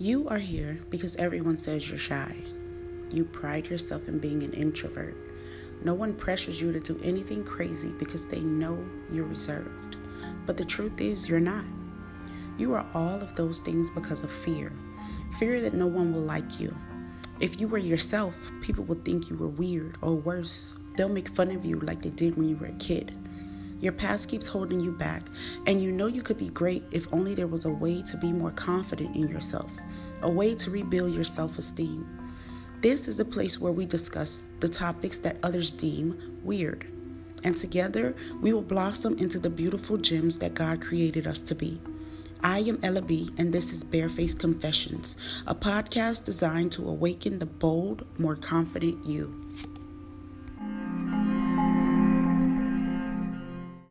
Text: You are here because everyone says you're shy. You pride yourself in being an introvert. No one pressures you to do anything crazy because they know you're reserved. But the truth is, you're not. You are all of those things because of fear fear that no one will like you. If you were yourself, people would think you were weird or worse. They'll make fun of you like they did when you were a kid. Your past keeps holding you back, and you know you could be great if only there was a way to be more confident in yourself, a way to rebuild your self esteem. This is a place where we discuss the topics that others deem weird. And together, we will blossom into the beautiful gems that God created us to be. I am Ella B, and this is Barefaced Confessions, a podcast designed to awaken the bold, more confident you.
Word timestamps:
You 0.00 0.26
are 0.28 0.38
here 0.38 0.80
because 0.88 1.14
everyone 1.16 1.58
says 1.58 1.90
you're 1.90 1.98
shy. 1.98 2.34
You 3.10 3.22
pride 3.22 3.68
yourself 3.68 4.08
in 4.08 4.18
being 4.18 4.42
an 4.42 4.54
introvert. 4.54 5.14
No 5.84 5.92
one 5.92 6.14
pressures 6.14 6.58
you 6.58 6.72
to 6.72 6.80
do 6.80 6.98
anything 7.04 7.44
crazy 7.44 7.92
because 7.98 8.26
they 8.26 8.40
know 8.40 8.82
you're 9.12 9.26
reserved. 9.26 9.98
But 10.46 10.56
the 10.56 10.64
truth 10.64 11.02
is, 11.02 11.28
you're 11.28 11.38
not. 11.38 11.66
You 12.56 12.72
are 12.72 12.86
all 12.94 13.20
of 13.20 13.34
those 13.34 13.60
things 13.60 13.90
because 13.90 14.24
of 14.24 14.30
fear 14.30 14.72
fear 15.38 15.60
that 15.60 15.74
no 15.74 15.86
one 15.86 16.14
will 16.14 16.22
like 16.22 16.58
you. 16.58 16.74
If 17.38 17.60
you 17.60 17.68
were 17.68 17.76
yourself, 17.76 18.50
people 18.62 18.84
would 18.84 19.04
think 19.04 19.28
you 19.28 19.36
were 19.36 19.48
weird 19.48 19.96
or 20.00 20.14
worse. 20.14 20.78
They'll 20.96 21.10
make 21.10 21.28
fun 21.28 21.50
of 21.50 21.66
you 21.66 21.78
like 21.78 22.00
they 22.00 22.08
did 22.08 22.38
when 22.38 22.48
you 22.48 22.56
were 22.56 22.68
a 22.68 22.72
kid. 22.76 23.14
Your 23.80 23.92
past 23.92 24.28
keeps 24.28 24.46
holding 24.46 24.78
you 24.78 24.92
back, 24.92 25.22
and 25.66 25.82
you 25.82 25.90
know 25.90 26.06
you 26.06 26.22
could 26.22 26.38
be 26.38 26.50
great 26.50 26.84
if 26.92 27.12
only 27.12 27.34
there 27.34 27.46
was 27.46 27.64
a 27.64 27.72
way 27.72 28.02
to 28.02 28.16
be 28.18 28.32
more 28.32 28.50
confident 28.50 29.16
in 29.16 29.28
yourself, 29.28 29.74
a 30.22 30.30
way 30.30 30.54
to 30.56 30.70
rebuild 30.70 31.14
your 31.14 31.24
self 31.24 31.58
esteem. 31.58 32.06
This 32.82 33.08
is 33.08 33.20
a 33.20 33.24
place 33.24 33.58
where 33.58 33.72
we 33.72 33.86
discuss 33.86 34.50
the 34.60 34.68
topics 34.68 35.18
that 35.18 35.36
others 35.42 35.72
deem 35.72 36.40
weird. 36.42 36.86
And 37.42 37.56
together, 37.56 38.14
we 38.40 38.52
will 38.52 38.62
blossom 38.62 39.16
into 39.18 39.38
the 39.38 39.50
beautiful 39.50 39.96
gems 39.96 40.38
that 40.38 40.54
God 40.54 40.82
created 40.82 41.26
us 41.26 41.40
to 41.42 41.54
be. 41.54 41.80
I 42.42 42.60
am 42.60 42.78
Ella 42.82 43.02
B, 43.02 43.30
and 43.38 43.52
this 43.52 43.72
is 43.72 43.84
Barefaced 43.84 44.38
Confessions, 44.38 45.16
a 45.46 45.54
podcast 45.54 46.24
designed 46.24 46.72
to 46.72 46.88
awaken 46.88 47.38
the 47.38 47.46
bold, 47.46 48.06
more 48.18 48.36
confident 48.36 49.04
you. 49.04 49.54